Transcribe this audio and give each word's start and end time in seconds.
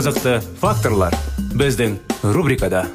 Қызықты 0.00 0.38
факторлар 0.56 1.12
біздің 1.60 1.98
рубрикада. 2.32 2.86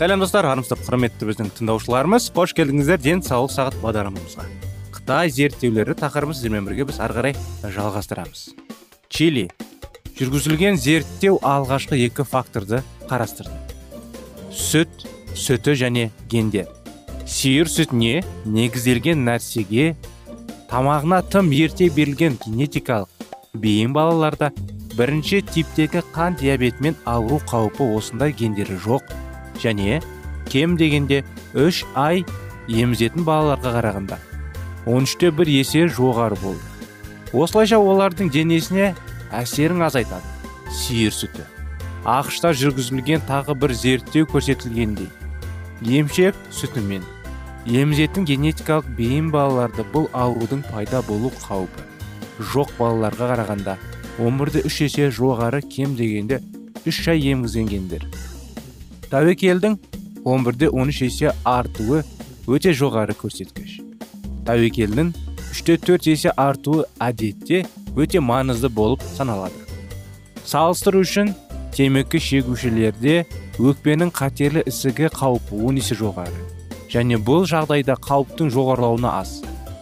Сәлем 0.00 0.24
достар. 0.24 0.48
Армысыздар 0.48 0.80
құрметті 0.86 1.28
біздің 1.28 1.52
тыңдаушыларымыз. 1.58 2.30
Қош 2.32 2.56
келдіңіздер 2.56 3.04
денсаулық 3.04 3.52
сағат 3.52 3.76
бағдарламамызға. 3.84 4.48
Қытай 4.96 5.28
зерттеулері 5.36 5.98
тақырыбын 6.06 6.40
сіздермен 6.40 6.64
бірге 6.64 6.88
біз 6.88 7.04
ары 7.04 7.20
қарай 7.20 7.36
жалғастырамыз. 7.60 8.48
Чили. 9.12 9.50
Жүргізілген 10.16 10.80
зерттеу 10.80 11.36
алғашқы 11.44 12.00
екі 12.08 12.24
факторды 12.24 12.80
қарастырды. 13.12 13.52
Сүт 14.48 15.04
сүті 15.36 15.76
және 15.76 16.08
гендер. 16.32 16.79
Сиыр 17.30 17.68
сүтіне 17.70 18.24
негізделген 18.42 19.20
нәрсеге 19.22 19.92
тамағына 20.70 21.20
тым 21.30 21.52
ерте 21.54 21.86
берілген 21.94 22.38
генетикалық 22.42 23.28
бейім 23.62 23.92
балаларда 23.94 24.48
бірінші 24.98 25.38
типтегі 25.52 26.02
қан 26.14 26.34
диабетімен 26.40 26.96
ауыру 27.06 27.38
қаупі 27.46 27.86
осындай 27.96 28.34
гендері 28.34 28.78
жоқ. 28.82 29.06
Және 29.62 30.00
кем 30.50 30.74
дегенде 30.80 31.20
үш 31.54 31.84
ай 31.94 32.24
емізетін 32.66 33.22
балаларға 33.28 33.76
қарағанда 33.78 34.18
он 34.86 35.06
үште 35.06 35.30
бір 35.30 35.52
есе 35.52 35.86
жоғары 35.86 36.40
болды. 36.42 36.66
Осылайша 37.32 37.78
олардың 37.78 38.32
денесіне 38.34 38.90
әсерін 39.30 39.86
азайтады 39.86 40.26
сиыр 40.74 41.14
сүті. 41.14 41.46
Ақш 42.02 42.42
та 42.42 42.50
жүргізілген 42.56 43.22
тағы 43.28 43.54
бір 43.54 43.76
зерттеу 43.76 44.26
көрсетілгендей 44.26 45.12
емшек 45.86 46.34
сүтімен 46.50 47.04
емізетін 47.66 48.24
генетикалық 48.28 48.88
бейім 48.96 49.30
балаларды 49.34 49.84
бұл 49.92 50.08
аурудың 50.16 50.64
пайда 50.70 51.02
болу 51.08 51.32
қаупі. 51.42 51.84
Жоқ 52.54 52.72
балаларға 52.78 53.34
қарағанда 53.34 53.76
өмірді 54.20 54.64
үш 54.68 54.80
есе 54.86 55.10
жоғары 55.12 55.60
кем 55.62 55.96
дегенде 55.96 56.40
үш 56.88 57.06
ай 57.12 57.20
емізгендер 57.34 58.06
тәуекелдің 59.10 59.74
11-де 60.24 60.68
13 60.70 61.00
есе 61.02 61.32
артуы 61.44 62.04
өте 62.46 62.72
жоғары 62.76 63.16
көрсеткіш. 63.18 63.80
Тәуекелдің 64.46 65.10
3-те 65.50 65.76
4 65.82 66.10
есе 66.12 66.34
артуы 66.38 66.84
әдетте 67.02 67.64
өте 67.96 68.22
маңызды 68.22 68.70
болып 68.70 69.02
саналады. 69.16 69.58
Салыстыру 70.46 71.02
үшін 71.02 71.34
темекі 71.74 72.22
шегушілерде 72.22 73.24
өкпенің 73.58 74.14
қатерлі 74.14 74.62
ісігі 74.70 75.10
қаупі 75.16 75.58
10 75.58 75.82
есе 75.82 75.98
жоғары. 75.98 76.59
Және 76.90 77.18
бұл 77.22 77.46
жағдайда 77.48 77.96
қауіптің 78.02 78.50
жоғарылауына 78.54 79.14
аз. 79.20 79.40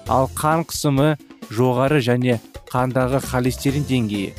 Ал 0.09 0.29
қан 0.37 0.65
қысымы 0.69 1.17
жоғары 1.51 2.01
және 2.05 2.39
қандағы 2.69 3.21
холестерин 3.31 3.87
деңгейі. 3.89 4.35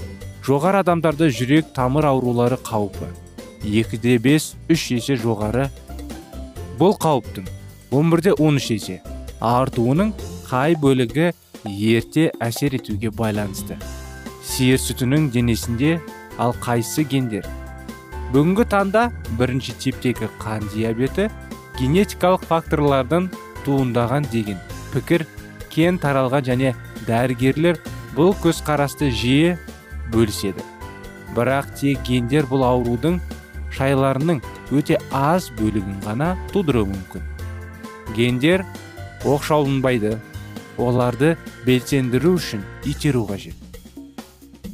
Жоғары 0.46 0.84
адамдарда 0.84 1.30
жүрек 1.34 1.74
тамыр 1.76 2.10
аурулары 2.12 2.58
қаупі. 2.66 3.10
Екіде 3.66 4.18
бес 4.22 4.54
үш 4.70 4.90
есе 4.96 5.18
жоғары. 5.20 5.70
Бұл 6.80 6.96
қауіптің 7.02 7.50
он 7.92 8.10
бірде 8.14 8.34
он 8.34 8.62
үш 8.62 8.70
есе. 8.76 9.02
Артуының 9.42 10.14
қай 10.50 10.78
бөлігі 10.80 11.32
ерте 11.66 12.30
әсер 12.40 12.76
етуге 12.78 13.12
байланысты. 13.12 13.78
Сиыр 14.46 14.80
сүтінің 14.82 15.30
денесінде 15.34 16.00
ал 16.38 16.56
қайсы 16.62 17.04
гендер? 17.04 17.46
Бүгінгі 18.34 18.66
таңда 18.70 19.10
бірінші 19.40 19.74
типтегі 19.82 20.30
қан 20.42 20.66
диабеті 20.74 21.30
генетикалық 21.80 22.44
факторлардан 22.50 23.30
туындаған 23.66 24.28
деген 24.32 24.60
пікір 24.94 25.26
кен 25.74 26.00
таралған 26.02 26.46
және 26.50 26.74
дәрігерлер 27.08 27.80
бұл 28.18 28.34
көзқарасты 28.44 29.10
жиі 29.16 29.56
бөліседі. 30.14 30.64
Бірақ 31.36 31.74
тек 31.80 32.02
гендер 32.08 32.48
бұл 32.50 32.66
аурудың 32.68 33.20
шайларының 33.76 34.42
өте 34.76 34.98
аз 35.16 35.50
бөлігін 35.60 36.02
ғана 36.06 36.34
тудыруы 36.54 36.90
мүмкін. 36.90 37.24
Гендер 38.18 38.66
оқшауланбайды 39.24 40.18
оларды 40.78 41.36
белсендіру 41.66 42.36
үшін 42.40 42.64
итеру 42.84 43.26
қажет. 43.30 43.56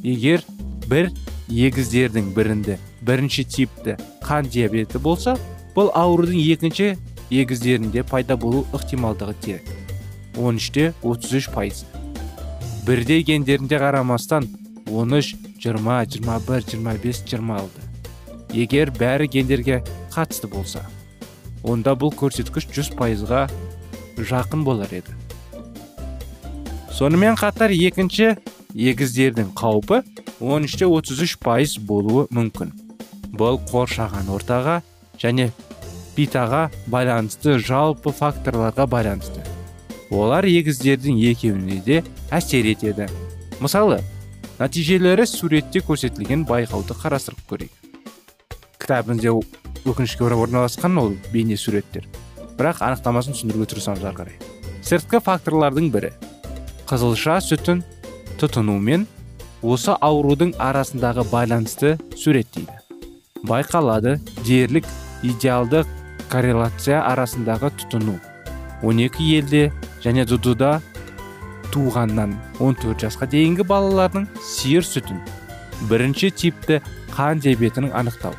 Егер 0.02 0.42
бір 0.88 1.10
егіздердің 1.50 2.32
бірінде 2.34 2.78
бірінші 3.02 3.44
типті 3.44 3.96
қан 4.24 4.48
диабеті 4.50 4.98
болса 4.98 5.36
бұл 5.76 5.90
аурудың 5.92 6.40
екінші 6.40 6.94
егіздерінде 7.30 8.02
пайда 8.08 8.36
болу 8.40 8.64
ықтималдығы 8.76 9.34
терек 9.44 9.68
13-те 10.36 10.92
33 11.02 11.50
пайыз. 11.52 11.84
бірдей 12.86 13.22
гендерінде 13.22 13.76
қарамастан 13.76 14.48
13 14.90 15.36
20 15.60 16.06
21 16.16 16.66
25 16.72 17.24
26 17.28 17.86
егер 18.54 18.90
бәрі 18.90 19.28
гендерге 19.28 19.82
қатысты 20.14 20.48
болса 20.48 20.86
онда 21.62 21.92
бұл 21.98 22.14
көрсеткіш 22.14 22.68
100 22.70 22.94
пайызға 22.96 23.46
жақын 24.16 24.64
болар 24.64 24.88
еді. 24.94 25.12
Сонымен 26.92 27.36
қатар 27.36 27.74
екінші 27.74 28.36
егіздердің 28.72 29.50
қаупі 29.58 30.00
13-те 30.40 30.86
33 30.86 31.36
пайыз 31.42 31.76
болуы 31.76 32.26
мүмкін. 32.30 32.72
Бұл 33.36 33.58
қоршаған 33.68 34.30
ортаға 34.32 34.80
және 35.20 35.50
питаға 36.16 36.66
байланысты 36.86 37.58
жалпы 37.58 38.12
факторларға 38.12 38.86
байланысты. 38.88 39.42
Олар 40.10 40.46
егіздердің 40.46 41.18
екеуіне 41.30 41.80
де 41.84 42.02
әсер 42.30 42.66
етеді. 42.70 43.08
Мысалы 43.60 44.00
нәтижелері 44.60 45.26
суретте 45.26 45.82
көрсетілген 45.84 46.46
байқауды 46.48 46.96
қарастырып 46.96 47.42
көрейік. 47.50 47.72
Кітабымызда 48.80 49.34
өкінішке 49.86 50.24
орай 50.24 50.40
орналасқан 50.46 50.98
ол 51.00 51.12
бейне 51.32 51.56
суреттер. 51.56 52.06
Бірақ 52.56 52.80
анықтамасын 52.86 53.36
түсіндіруге 53.36 53.68
тырысамыз 53.72 54.04
ары 54.06 54.16
қарай. 54.16 54.38
Сыртқы 54.86 55.20
факторлардың 55.20 55.90
бірі 55.92 56.12
қызылша 56.86 57.40
сүтін 57.42 57.82
тұтынумен 58.40 59.06
осы 59.62 59.96
аурудың 60.00 60.54
арасындағы 60.62 61.26
байланысты 61.32 61.96
суреттейді. 62.16 62.72
Байқалады 63.46 64.20
дерлік 64.46 64.86
идеалды 65.22 65.84
корреляция 66.28 67.00
арасындағы 67.06 67.70
тұтыну. 67.80 68.18
12 68.82 69.22
елде 69.38 69.62
және 70.04 70.26
дудуда 70.28 70.80
туғаннан 71.72 72.36
14 72.60 73.06
жасқа 73.06 73.28
дейінгі 73.30 73.66
балалардың 73.68 74.28
сиыр 74.42 74.84
сүтін. 74.84 75.22
Бірінші 75.90 76.30
типті 76.30 76.80
қан 77.14 77.40
диабетінің 77.44 77.94
анықтау. 77.96 78.36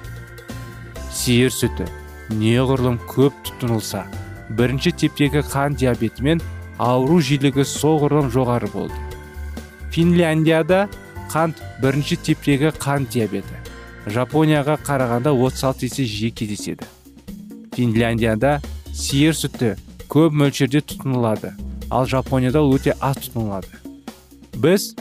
Сиыр 1.13 1.53
сүті 1.53 1.87
неғұрлым 2.37 2.99
көп 3.09 3.35
тұтынылса 3.47 4.05
бірінші 4.49 4.91
типтегі 4.91 5.43
қан 5.51 5.75
диабетімен 5.79 6.41
ауру 6.79 7.19
жиілігі 7.23 7.65
соғұрлым 7.67 8.29
жоғары 8.31 8.69
болды. 8.71 8.95
Финляндияда 9.91 10.87
қант 11.31 11.61
бірінші 11.81 12.19
типтегі 12.23 12.71
қан 12.79 13.07
диабеті. 13.11 13.66
Жапонияға 14.13 14.77
қарағанда 14.87 15.33
36 15.35 15.85
есе 15.85 16.05
жиі 16.07 16.31
кездеседі. 16.31 16.85
Финляндияда 17.75 18.57
сиыр 18.93 19.35
сүті 19.37 19.75
көп 20.09 20.35
мөлшерде 20.37 20.81
тұтынылады 20.81 21.53
ал 21.91 22.07
жапонияда 22.07 22.63
өте 22.63 22.95
аз 23.01 23.19
тұтынылады. 23.25 23.69
Біз 24.57 24.93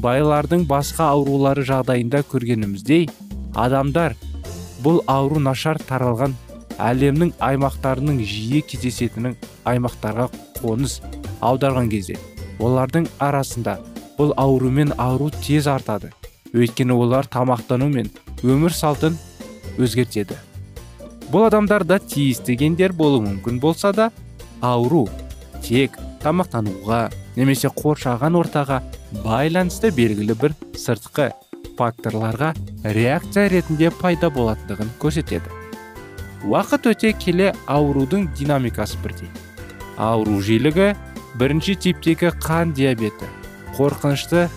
байлардың 0.00 0.64
басқа 0.70 1.10
аурулары 1.14 1.64
жағдайында 1.66 2.22
көргеніміздей 2.30 3.08
адамдар 3.54 4.16
бұл 4.84 5.00
ауру 5.10 5.40
нашар 5.42 5.78
таралған 5.88 6.34
әлемнің 6.82 7.34
аймақтарының 7.44 8.20
жиі 8.26 8.62
кездесетінің 8.70 9.36
аймақтарға 9.70 10.28
қоныс 10.60 11.00
аударған 11.44 11.90
кезде 11.92 12.18
олардың 12.58 13.08
арасында 13.22 13.78
бұл 14.18 14.34
аурумен 14.38 14.92
ауру 14.98 15.30
тез 15.42 15.66
артады. 15.66 16.12
Өйткені 16.54 16.94
олар 16.94 17.26
тамақтану 17.26 17.88
мен 17.90 18.10
өмір 18.44 18.74
салтын 18.76 19.16
өзгертеді. 19.80 20.36
Бұл 21.32 21.46
адамдарда 21.48 21.98
тиісті 22.04 22.56
гендер 22.60 22.92
болуы 22.92 23.24
мүмкін 23.24 23.60
болса 23.62 23.92
да 23.96 24.10
ауру 24.60 25.06
тек 25.64 25.96
тамақтануға 26.22 27.08
немесе 27.36 27.70
қоршаған 27.72 28.36
ортаға 28.38 28.82
байланысты 29.24 29.90
белгілі 29.96 30.36
бір 30.40 30.54
сыртқы 30.78 31.30
факторларға 31.78 32.52
реакция 32.84 33.48
ретінде 33.50 33.90
пайда 33.98 34.30
болатындығын 34.30 34.92
көрсетеді. 35.02 35.48
Уақыт 36.44 36.90
өте 36.92 37.14
келе 37.16 37.54
аурудың 37.66 38.28
динамикасы 38.36 39.00
бірдей. 39.02 39.30
Ауру 39.96 40.40
жиілігі 40.44 40.92
бірінші 41.40 41.78
типтегі 41.80 42.34
қан 42.44 42.74
диабеті 42.76 43.30
қорқынышты 43.78 44.48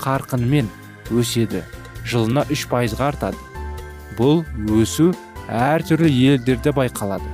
қарқынмен 0.00 0.70
өседі. 1.10 1.64
Жылына 2.04 2.44
үш 2.52 2.66
пайызға 2.70 3.10
артады. 3.12 3.38
Бұл 4.18 4.44
өсу 4.80 5.10
әртүрлі 5.48 6.10
елдерде 6.34 6.72
байқалады. 6.76 7.28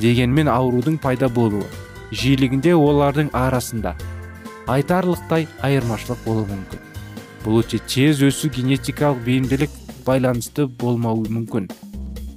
Дегенмен 0.00 0.48
аурудың 0.48 0.98
пайда 1.02 1.28
болуы 1.28 1.66
жиілігінде 2.10 2.74
олардың 2.74 3.30
арасында 3.36 3.94
айтарлықтай 4.70 5.46
айырмашылық 5.66 6.24
болуы 6.24 6.46
мүмкін. 6.50 6.82
Бұл 7.44 7.60
өте 7.62 7.80
тез 7.88 8.22
өсу 8.26 8.50
генетикалық 8.52 9.22
бейімділік 9.26 9.76
байланысты 10.06 10.66
болмауы 10.66 11.28
мүмкін. 11.30 11.68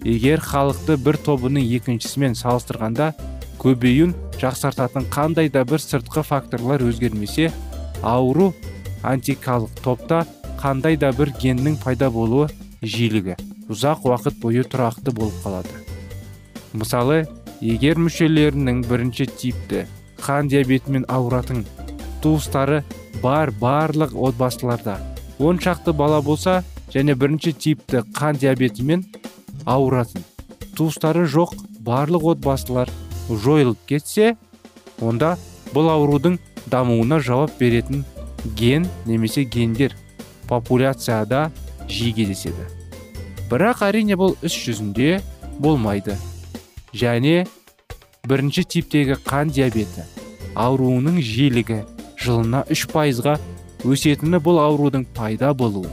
Егер 0.04 0.42
халықты 0.44 0.98
бір 1.00 1.18
тобының 1.26 1.66
екіншісімен 1.78 2.36
салыстырғанда 2.36 3.14
көбеюін 3.62 4.14
жақсартатын 4.42 5.08
қандай 5.14 5.50
да 5.52 5.64
бір 5.68 5.80
сыртқы 5.80 6.24
факторлар 6.28 6.84
өзгермесе 6.84 7.52
ауру 8.02 8.52
антикалық 9.04 9.72
топта 9.84 10.26
қандай 10.64 10.96
да 10.96 11.10
бір 11.12 11.34
геннің 11.42 11.76
пайда 11.84 12.08
болуы 12.08 12.48
жиілігі. 12.80 13.36
Ұзақ 13.68 14.06
уақыт 14.08 14.38
бойы 14.40 14.64
тұрақты 14.64 15.12
болып 15.12 15.36
қалады. 15.44 15.82
Мысалы 16.72 17.26
егер 17.60 18.00
мүшелерінің 18.00 18.80
бірінші 18.88 19.28
типті 19.28 19.82
қан 20.24 20.48
диабетімен 20.48 21.04
ауыратын 21.12 21.66
туыстары 22.24 22.82
бар 23.22 23.52
барлық 23.60 24.16
отбасыларда 24.16 24.98
он 25.40 25.60
шақты 25.60 25.92
бала 25.92 26.22
болса 26.22 26.62
және 26.96 27.16
бірінші 27.16 27.54
типті 27.66 28.06
қан 28.16 28.40
диабетімен 28.40 29.04
ауыратын 29.66 30.24
туыстары 30.78 31.26
жоқ 31.28 31.58
барлық 31.84 32.30
отбасылар 32.34 32.92
жойылып 33.30 33.84
кетсе 33.88 34.38
онда 35.00 35.36
бұл 35.76 35.92
аурудың 35.92 36.40
дамуына 36.72 37.20
жауап 37.20 37.60
беретін 37.60 38.06
ген 38.60 38.88
немесе 39.06 39.44
гендер 39.44 39.96
популяцияда 40.50 41.50
жиі 41.90 42.14
кездеседі. 42.18 42.68
Бірақ 43.52 43.84
әрине 43.88 44.18
бұл 44.20 44.38
іс 44.42 44.56
жүзінде 44.56 45.22
болмайды. 45.60 46.16
Және 46.94 47.46
бірінші 48.28 48.64
типтегі 48.64 49.18
қан 49.26 49.52
диабеті 49.52 50.06
ауруының 50.56 51.18
жиілігі 51.20 51.82
жылына 52.22 52.64
үш 52.72 52.86
пайызға 52.92 53.36
өсетіні 53.84 54.40
бұл 54.44 54.62
аурудың 54.64 55.06
пайда 55.18 55.52
болуы 55.58 55.90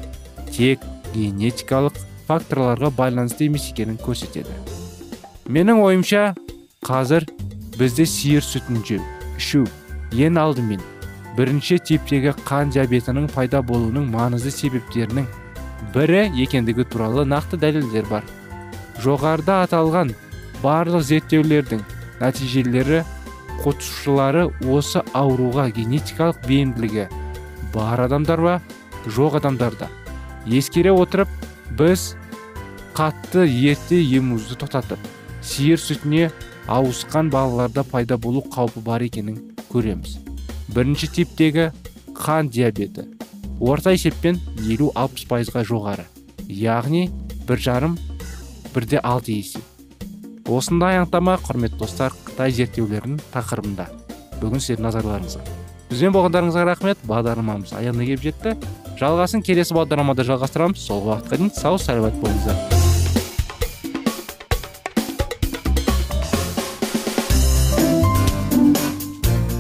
тек 0.53 0.85
генетикалық 1.15 1.97
факторларға 2.29 2.93
байланысты 2.95 3.49
емес 3.49 3.71
екенін 3.73 3.99
көрсетеді. 3.99 4.53
Менің 5.51 5.83
ойымша 5.83 6.35
қазір 6.87 7.27
бізде 7.79 8.07
сиыр 8.07 8.45
сүтін 8.47 8.85
жеу 8.87 9.03
ішу 9.41 9.65
ең 10.15 10.39
алдымен 10.39 10.85
бірінші 11.41 11.79
типтегі 11.81 12.35
қан 12.45 12.69
диабетінің 12.75 13.31
пайда 13.33 13.63
болуының 13.65 14.11
маңызды 14.13 14.51
себептерінің 14.53 15.25
бірі 15.95 16.27
екендігі 16.45 16.85
туралы 16.93 17.25
нақты 17.25 17.57
дәлелдер 17.63 18.05
бар. 18.11 18.27
Жоғарыда 19.01 19.63
аталған 19.65 20.13
барлық 20.61 21.07
зерттеулердің 21.09 21.81
нәтижелері 22.21 23.01
қатысушылары 23.63 24.51
осы 24.69 25.01
ауруға 25.17 25.71
генетикалық 25.81 26.45
бейімділігі 26.45 27.09
бар 27.73 28.05
адамдар 28.05 28.45
ба 28.45 28.61
жоқ 29.09 29.41
адамдарда. 29.41 29.89
Ескере 30.45 30.93
отырып 30.93 31.29
біз 31.73 32.11
қатты 32.93 33.49
ерте 33.49 34.05
емуізді 34.05 34.61
тоқтатып 34.61 35.13
сиыр 35.41 35.81
сүтіне 35.81 36.35
ауысқан 36.69 37.33
балаларда 37.33 37.89
пайда 37.89 38.21
болу 38.21 38.45
қаупі 38.45 38.85
бар 38.85 39.09
екенін 39.09 39.41
көреміз. 39.73 40.21
Бірінші 40.75 41.07
типтегі 41.07 41.71
қан 42.15 42.51
диабеті. 42.51 43.07
Орта 43.61 43.93
есеппен 43.93 44.39
50-60 44.61 45.27
пайызға 45.29 45.65
жоғары. 45.69 46.07
Яғни 46.49 47.11
бір 47.49 47.61
жарым 47.61 47.99
бірде 48.75 49.01
алты 49.03 49.37
есе. 49.37 49.61
Осындай 50.49 50.99
анықтама 50.99 51.37
құрметті 51.45 51.79
достар 51.83 52.15
қытай 52.27 52.55
зерттеулерінің 52.57 53.21
тақырыбында. 53.35 53.87
Бүгін 54.41 54.63
сіздердің 54.65 54.89
назарларыңызға. 54.89 55.45
Бізбен 55.91 56.17
болғандарыңызға 56.17 56.67
рахмет. 56.71 57.07
Бағдарламамыз 57.11 57.75
аяғына 57.77 58.09
келіп 58.09 58.27
жетті. 58.29 58.57
Жалғасын 59.01 59.45
келесі 59.47 59.77
бағдарламада 59.77 60.27
жалғастырамыз. 60.29 60.81
Сол 60.81 61.09
уақытқа 61.11 61.41
дейін 61.41 61.57
сау 61.57 61.79
саламат 61.79 62.17
болыңыздар. 62.23 62.80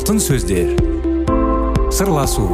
Алтын 0.00 0.16
сөздер. 0.16 0.70
Сырласу 1.92 2.46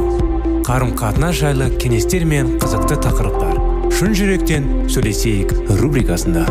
қарым 0.67 0.89
қатынас 0.99 1.37
жайлы 1.39 1.69
кеңестер 1.79 2.25
мен 2.27 2.49
қызықты 2.59 2.97
тақырыптар. 3.05 3.61
Шын 3.95 4.11
жүректен 4.19 4.65
сөйлесейік 4.91 5.53
рубрикасында. 5.79 6.43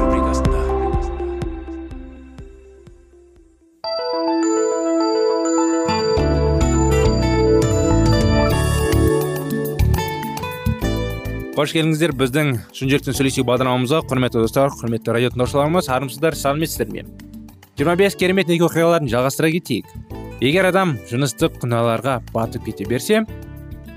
Қош 11.58 11.76
келдіңіздер. 11.76 12.16
Біздің 12.16 12.56
шын 12.72 12.94
жүректен 12.94 13.20
сөйлесейік 13.20 13.50
бағдарламамызға 13.52 14.00
құрметті 14.08 14.48
достар 14.48 14.72
құрметті 14.80 15.18
радио 15.18 15.36
тыңдаушыларымыз 15.36 15.92
армысыздар 15.92 16.40
сәлеметсіздер 16.40 16.94
ме? 16.96 17.08
жиырма 17.76 17.96
бес 17.96 18.14
керемет 18.16 18.48
неке 18.48 18.64
оқиғаларын 18.64 19.08
жалғастыра 19.12 19.50
кетейік. 19.52 19.90
Егер 20.44 20.68
адам 20.68 20.98
жыныстық 21.08 21.60
күнәларға 21.62 22.18
батып 22.34 22.66
кете 22.68 22.84
берсе 22.88 23.22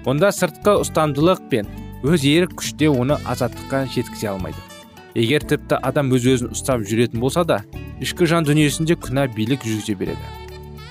онда 0.08 0.30
сыртқы 0.32 0.78
ұстамдылық 0.86 1.50
пен 1.52 1.68
өз 2.08 2.24
ерік 2.24 2.54
күште 2.62 2.88
оны 2.88 3.18
азаттыққа 3.28 3.82
жеткізе 3.92 4.30
алмайды. 4.32 4.62
Егер 5.20 5.44
тіпті 5.44 5.82
адам 5.84 6.14
өз 6.16 6.30
өзін 6.32 6.54
ұстап 6.56 6.86
жүретін 6.88 7.20
болса 7.20 7.44
да 7.44 7.60
ішкі 8.00 8.30
жан 8.30 8.48
дүниесінде 8.48 8.96
күнә 8.96 9.28
билік 9.36 9.68
жүргізе 9.68 9.98
береді. 10.00 10.24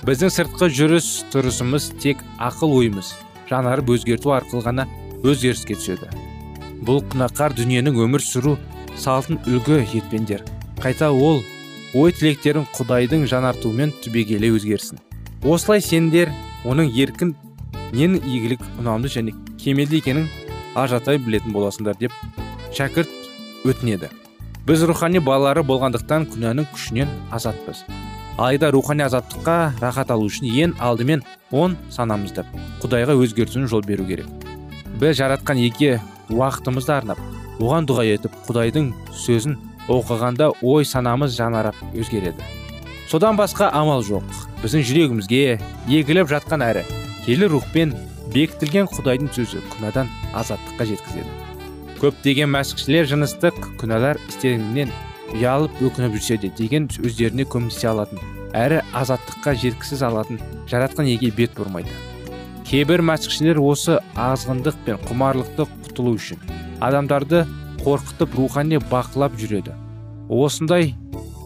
Біздің 0.05 0.35
сыртқы 0.35 0.69
жүріс 0.69 1.09
тұрысымыз 1.33 1.89
тек 2.03 2.21
ақыл 2.37 2.77
ойымыз 2.77 3.15
жаңарып 3.49 3.89
өзгерту 3.97 4.35
арқылы 4.37 4.61
ғана 4.69 4.85
өзгеріске 5.25 5.79
түседі. 5.79 6.13
Бұл 6.85 7.01
күнәқар 7.09 7.57
дүниенің 7.57 7.97
өмір 8.05 8.21
сүру 8.21 8.55
салтын 8.95 9.41
үлгі 9.49 9.81
етпеңдер 9.97 10.45
қайта 10.79 11.09
ол 11.09 11.41
ой 11.97 12.13
тілектерін 12.13 12.69
құдайдың 12.77 13.25
жанартуымен 13.27 13.97
түбегейлі 14.05 14.53
өзгерсін. 14.55 15.01
Осылай 15.43 15.79
сендер 15.81 16.31
оның 16.67 16.89
еркін 16.91 17.33
ненің 17.95 18.25
игілік 18.27 18.63
ұнамды 18.81 19.07
және 19.11 19.31
кемелді 19.61 20.01
екенін 20.01 20.27
ажырата 20.75 21.15
білетін 21.17 21.53
боласыңдар 21.55 21.95
деп 21.99 22.11
шәкірт 22.75 23.09
өтінеді. 23.65 24.09
Біз 24.67 24.83
рухани 24.83 25.21
балалары 25.23 25.63
болғандықтан 25.63 26.27
күнәнің 26.33 26.67
күшінен 26.73 27.09
азатпыз. 27.31 27.85
Алайда 28.37 28.69
рухани 28.71 29.03
азаттыққа 29.07 29.79
рахат 29.79 30.11
алу 30.11 30.27
үшін 30.27 30.51
ең 30.51 30.75
алдымен 30.79 31.23
он 31.51 31.77
санамызды 31.89 32.45
құдайға 32.83 33.15
өзгертуіне 33.23 33.71
жол 33.71 33.81
беру 33.87 34.05
керек. 34.05 34.27
Біз 34.99 35.17
жаратқан 35.23 35.57
еке 35.63 36.01
уақытымызды 36.29 36.93
арнап 36.99 37.19
оған 37.59 37.87
дұға 37.87 38.05
етіп 38.11 38.35
құдайдың 38.47 38.93
сөзін 39.15 39.57
оқығанда 39.87 40.53
ой 40.61 40.85
санамыз 40.85 41.35
жанарап 41.39 41.75
өзгереді. 41.95 42.58
Содан 43.09 43.37
басқа 43.37 43.71
амал 43.73 44.03
жоқ. 44.05 44.25
Біздің 44.61 44.83
жүрегімізге 44.85 45.57
егіліп 45.89 46.29
жатқан 46.29 46.61
әрі 46.61 46.83
келі 47.25 47.47
рухпен 47.49 47.95
бекітілген 48.33 48.89
құдайдың 48.91 49.31
сөзі 49.33 49.63
күнәдан 49.73 50.11
азаттыққа 50.37 50.85
жеткізеді. 50.91 51.31
Көптеген 51.99 52.51
мәсіхшілер 52.53 53.09
жыныстық 53.09 53.57
күнәлар 53.81 54.19
істерінен 54.29 54.93
ұялып 55.33 55.81
өкініп 55.81 56.19
жүрсе 56.19 56.37
де 56.43 56.51
деген 56.53 56.85
өздеріне 57.01 57.47
көмектесе 57.49 57.89
алатын 57.89 58.21
әрі 58.53 58.83
азаттыққа 58.93 59.55
жеткісіз 59.63 60.05
алатын 60.05 60.39
жаратқан 60.69 61.09
еге 61.09 61.33
бет 61.33 61.57
бұрмайды. 61.57 61.89
Кейбір 62.69 63.01
мәсіхшілер 63.09 63.57
осы 63.61 63.97
азғындық 64.13 64.77
пен 64.85 65.01
құмарлықты 65.09 65.65
құтылу 65.89 66.15
үшін 66.19 66.41
адамдарды 66.85 67.45
қорқытып 67.81 68.37
рухани 68.37 68.77
бақылап 68.91 69.33
жүреді. 69.41 69.73
Осындай 70.29 70.93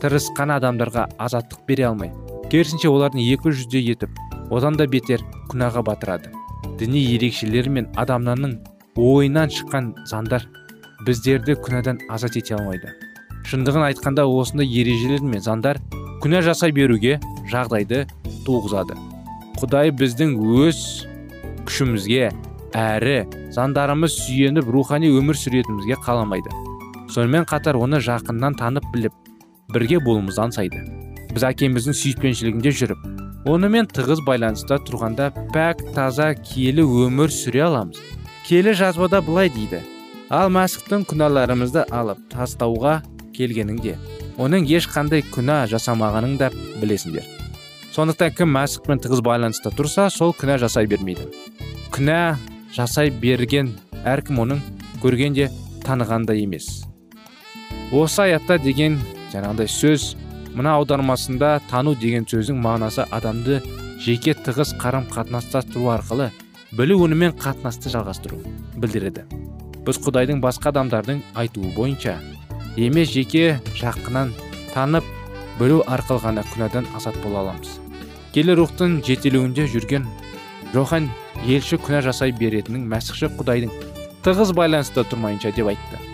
тырысқан 0.04 0.52
адамдарға 0.60 1.08
азаттық 1.24 1.66
бере 1.68 1.88
алмай 1.88 2.12
керісінше 2.54 2.90
олардың 2.92 3.24
екі 3.34 3.52
жүзде 3.56 3.80
етіп 3.96 4.20
одан 4.54 4.76
да 4.78 4.86
бетер 4.86 5.24
күнәға 5.50 5.82
батырады. 5.88 6.30
Діни 6.78 7.02
ерекшелер 7.16 7.70
мен 7.74 7.88
адамның 7.98 8.60
ойынан 9.00 9.50
шыққан 9.50 9.88
заңдар 10.10 10.46
біздерді 11.08 11.56
күнәдан 11.66 12.04
азат 12.14 12.38
ете 12.38 12.54
алмайды. 12.58 12.92
Шындығын 13.50 13.88
айтқанда 13.88 14.28
осындай 14.30 14.70
ережелер 14.70 15.26
мен 15.26 15.42
заңдар 15.42 15.80
күнә 16.22 16.44
жасай 16.46 16.76
беруге 16.76 17.18
жағдайды 17.50 18.04
туғызады. 18.46 19.00
Құдай 19.58 19.90
біздің 19.98 20.38
өз 20.68 20.84
күшімізге 21.66 22.30
әрі 22.78 23.18
заңдарымыз 23.56 24.20
сүйеніп 24.28 24.70
рухани 24.78 25.10
өмір 25.10 25.42
сүретімізге 25.42 25.98
қаламайды. 26.06 26.54
Сонымен 27.10 27.50
қатар 27.50 27.82
оны 27.82 27.98
жақыннан 28.04 28.58
танып 28.62 28.86
біліп 28.94 29.23
бірге 29.74 30.00
болуымызды 30.04 30.46
аңсайды 30.46 30.86
біз 31.34 31.46
әкеміздің 31.50 31.98
сүйіспеншілігінде 31.98 32.74
жүріп 32.78 33.50
онымен 33.50 33.88
тығыз 33.92 34.22
байланыста 34.28 34.78
тұрғанда 34.88 35.32
пәк 35.54 35.82
таза 35.96 36.32
киелі 36.38 36.86
өмір 37.08 37.32
сүре 37.34 37.66
аламыз. 37.66 38.00
Келі 38.48 38.74
жазбада 38.78 39.22
былай 39.26 39.50
дейді. 39.52 39.82
Ал 40.30 40.52
мәсіхтің 40.54 41.04
күнәларымызды 41.10 41.84
алып 41.92 42.22
тастауға 42.32 43.02
келгеніңде 43.36 43.98
оның 44.42 44.66
ешқандай 44.70 45.24
күнә 45.34 45.64
жасамағанын 45.70 46.38
да 46.40 46.50
білесіңдер. 46.82 47.26
Сондықтан 47.94 48.34
кім 48.38 48.54
мәсіхпен 48.56 49.02
тығыз 49.04 49.22
байланыста 49.26 49.74
тұрса 49.76 50.08
сол 50.10 50.34
күнә 50.34 50.58
жасай 50.64 50.88
бермейді. 50.90 51.28
Күнә 51.94 52.38
жасай 52.74 53.12
берген 53.12 53.76
әркім 54.06 54.42
оның 54.46 54.64
көргенде 55.04 55.52
танығанда 55.86 56.34
емес. 56.40 56.88
Осы 57.92 58.24
аятта 58.26 58.58
деген 58.58 58.98
жаңағыдай 59.34 59.70
сөз 59.70 60.14
мына 60.54 60.76
аудармасында 60.78 61.56
тану 61.70 61.96
деген 61.98 62.28
сөздің 62.30 62.60
мағынасы 62.62 63.08
адамды 63.18 63.60
жеке 64.04 64.36
тығыз 64.38 64.76
қарым 64.82 65.08
қатынастастыру 65.10 65.90
арқылы 65.96 66.30
білу 66.78 67.00
онымен 67.06 67.34
қатынасты 67.42 67.90
жалғастыру 67.94 68.40
білдіреді. 68.78 69.26
Біз 69.86 70.00
құдайдың 70.06 70.42
басқа 70.44 70.72
адамдардың 70.72 71.24
айтуы 71.36 71.74
бойынша 71.76 72.18
емес 72.78 73.12
жеке 73.14 73.60
жақыннан 73.80 74.34
танып 74.74 75.08
білу 75.60 75.82
арқылы 75.88 76.24
ғана 76.28 76.46
күнәдан 76.54 76.88
азат 76.98 77.18
бола 77.26 77.44
аламыз. 77.44 77.80
Келі 78.34 78.56
рухтың 78.58 79.02
жетелеуінде 79.06 79.68
жүрген 79.74 80.08
жохан 80.74 81.10
елші 81.46 81.78
күнә 81.82 82.02
жасай 82.06 82.34
беретінін 82.38 82.88
мәсіхші 82.90 83.34
құдайдың 83.38 83.74
тығыз 84.26 84.54
байланыста 84.58 85.06
тұрмайынша 85.06 85.54
деп 85.54 85.74
айтты. 85.74 86.13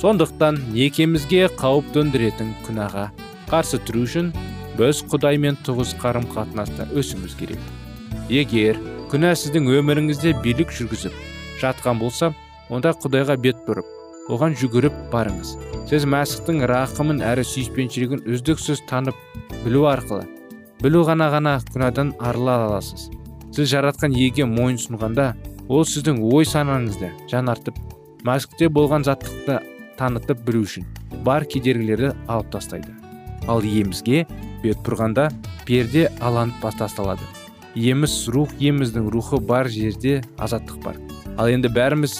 Сондықтан 0.00 0.56
некемізге 0.72 1.42
қауіп 1.60 1.90
төндіретін 1.92 2.54
күнәға 2.64 3.02
қарсы 3.50 3.76
тұру 3.84 4.06
үшін 4.06 4.30
біз 4.78 5.02
құдаймен 5.12 5.58
тығыз 5.66 5.90
қарым 6.00 6.24
қатынаста 6.30 6.86
өсуіміз 6.96 7.34
керек. 7.36 7.58
Егер 8.32 8.78
күнә 9.12 9.34
сіздің 9.36 9.66
өміріңізде 9.76 10.32
билік 10.40 10.72
жүргізіп 10.72 11.18
жатқан 11.60 12.00
болса 12.00 12.30
онда 12.72 12.94
құдайға 13.02 13.36
бет 13.44 13.60
бұрып 13.66 13.90
оған 14.32 14.56
жүгіріп 14.56 14.96
барыңыз. 15.12 15.50
Сіз 15.90 16.06
мәсіхтің 16.08 16.62
рақымын 16.70 17.20
әрі 17.26 17.44
сүйіспеншілігін 17.50 18.24
үздіксіз 18.24 18.80
танып 18.88 19.18
білу 19.66 19.84
арқылы 19.90 20.24
білу 20.80 21.02
ғана 21.04 21.28
ғана 21.34 21.58
күнәдан 21.74 22.14
арыла 22.16 22.56
аласыз. 22.70 23.10
Сіз 23.52 23.68
жаратқан 23.74 24.16
иеге 24.16 24.48
мойынсұнғанда 24.48 25.34
ол 25.68 25.84
сіздің 25.84 26.22
ой 26.24 26.48
санаңызды 26.48 27.12
жаңартып 27.34 27.76
мәсікте 28.24 28.70
болған 28.72 29.04
заттықты 29.04 29.58
танытып 30.00 30.40
білу 30.46 30.64
үшін 30.64 30.88
бар 31.26 31.44
кедергілерді 31.44 32.14
алып 32.26 32.48
тастайды. 32.54 32.94
Ал 33.48 33.60
иемізге 33.60 34.24
бет 34.62 34.80
бұрғанда 34.86 35.28
перде 35.68 36.08
аланып 36.20 36.64
тасталады 36.78 37.28
иеміз 37.74 38.28
рух 38.32 38.50
иеміздің 38.58 39.10
рухы 39.12 39.38
бар 39.38 39.68
жерде 39.68 40.22
азаттық 40.38 40.80
бар. 40.82 40.96
Ал 41.38 41.48
енді 41.48 41.70
бәріміз 41.70 42.16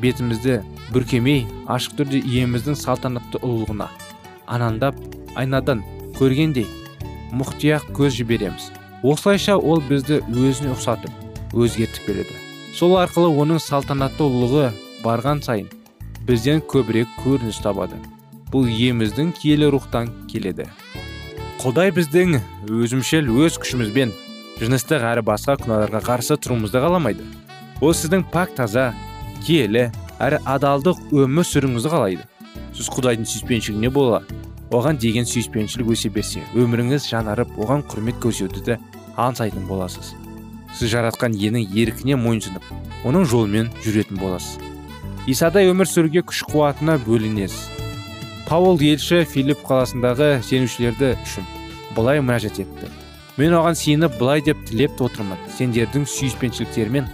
бетімізді 0.00 0.62
бүркемей 0.94 1.44
ашық 1.70 1.98
түрде 2.00 2.22
иеміздің 2.22 2.78
салтанатты 2.78 3.42
ұлылығына 3.42 3.90
анандап 4.46 4.96
айнадан 5.36 5.84
көргендей 6.18 6.66
мұқтияқ 7.34 7.90
көз 7.96 8.16
жібереміз. 8.20 8.70
Осылайша 9.04 9.58
ол 9.58 9.82
бізді 9.84 10.22
өзіне 10.32 10.72
ұқсатып 10.72 11.54
өзгертіп 11.54 12.08
келеді 12.08 12.38
сол 12.74 12.96
арқылы 12.98 13.30
оның 13.42 13.60
салтанатты 13.62 14.24
ұлығы 14.24 14.70
барған 15.04 15.42
сайын 15.44 15.68
бізден 16.24 16.62
көбірек 16.72 17.10
көрініс 17.20 17.58
табады 17.60 17.98
бұл 18.52 18.68
иеміздің 18.72 19.34
киелі 19.36 19.66
рухтан 19.74 20.08
келеді 20.30 20.64
құдай 21.60 21.92
біздің 21.92 22.38
өзімшіл 22.72 23.28
өз 23.44 23.58
күшімізбен 23.60 24.14
жыныстық 24.60 25.04
әрі 25.10 25.24
басқа 25.28 25.58
күнәларға 25.60 26.00
қарсы 26.06 26.38
тұруымызды 26.40 26.80
қаламайды 26.80 27.28
ол 27.84 27.92
сіздің 27.92 28.24
пак 28.32 28.56
таза 28.56 28.86
киелі 29.44 29.90
әрі 30.24 30.40
адалдық 30.48 31.04
өмір 31.12 31.48
сүруіңізді 31.50 31.92
қалайды 31.92 32.28
сіз 32.72 32.88
құдайдың 32.96 33.28
сүйіспеншілігіне 33.28 33.92
бола 33.92 34.24
оған 34.72 34.96
деген 35.02 35.28
сүйіспеншілік 35.28 35.92
өсе 35.92 36.08
берсе 36.14 36.44
өміріңіз 36.56 37.10
жанарып 37.12 37.58
оған 37.60 37.84
құрмет 37.90 38.22
көрсетуді 38.24 38.80
аңсайтын 39.20 39.68
боласыз 39.68 40.14
сіз 40.78 40.94
жаратқан 40.96 41.36
иенің 41.36 41.68
еркіне 41.84 42.16
мойынсұнып 42.16 42.70
оның 43.04 43.28
жолымен 43.28 43.74
жүретін 43.84 44.22
боласыз 44.22 44.73
исадай 45.30 45.70
өмір 45.70 45.88
сүруге 45.88 46.24
күш 46.28 46.42
қуатына 46.50 46.98
бөленесіз 47.06 47.74
паул 48.48 48.76
елші 48.84 49.22
филипп 49.24 49.62
қаласындағы 49.64 50.42
сенушілерді 50.44 51.14
үшін 51.24 51.46
былай 51.96 52.20
мінәжат 52.20 52.58
етті. 52.60 52.90
Мен 53.40 53.54
оған 53.56 53.76
сиынып 53.78 54.18
былай 54.20 54.42
деп 54.44 54.60
тілеп 54.68 55.00
отырмын. 55.02 55.40
Сендердің 55.56 56.04
сүйіспеншіліктерімен 56.10 57.08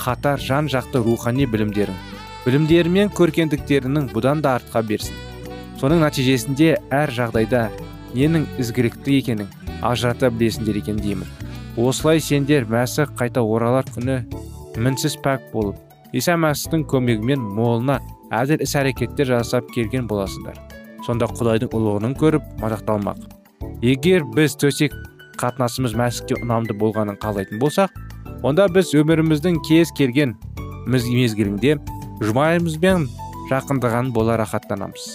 қатар 0.00 0.42
жан 0.42 0.68
жақты 0.72 1.02
рухани 1.04 1.46
білімдерің 1.46 1.94
білімдері 2.44 2.90
мен 2.90 3.08
бұдан 4.12 4.42
да 4.42 4.56
артқа 4.58 4.82
берсін. 4.82 5.14
Соның 5.80 6.02
нәтижесінде 6.02 6.74
әр 6.90 7.12
жағдайда 7.14 7.68
ненің 8.14 8.48
ізгілікті 8.58 9.18
екенін 9.20 9.48
ажырата 9.82 10.30
білесіңдер 10.30 10.82
екен 10.82 10.98
деймін. 10.98 11.30
Осылай 11.76 12.20
сендер 12.20 12.66
мәсіх 12.66 13.14
қайта 13.18 13.40
оралар 13.40 13.86
күні 13.94 14.22
мінсіз 14.76 15.16
пәк 15.22 15.50
болып 15.52 15.83
иса 16.14 16.36
мәсіхтің 16.38 16.86
көмегімен 16.90 17.42
молына 17.56 17.98
әділ 18.34 18.62
іс 18.62 18.76
әрекеттер 18.78 19.32
жасап 19.32 19.66
келген 19.74 20.06
боласыңдар 20.10 20.60
сонда 21.04 21.26
құдайдың 21.28 21.72
ұлығының 21.74 22.14
көріп 22.20 22.44
мадақталмақ. 22.62 23.18
Егер 23.84 24.24
біз 24.36 24.54
төсек 24.60 24.94
қатынасымыз 25.40 25.96
мәсіхке 25.98 26.38
ұнамды 26.40 26.76
болғанын 26.78 27.18
қалайтын 27.20 27.60
болсақ 27.60 27.92
онда 28.46 28.68
біз 28.72 28.94
өміріміздің 28.96 29.60
кез 29.66 29.92
келген 29.98 30.36
мезгілінде 30.86 31.76
жұбайымызбен 32.22 33.08
жақындаған 33.50 34.12
бола 34.14 34.38
рахаттанамыз. 34.40 35.08